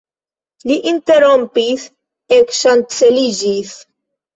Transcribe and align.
Li 0.69 0.77
interrompis, 0.93 1.85
ekŝanceliĝis. 2.41 3.81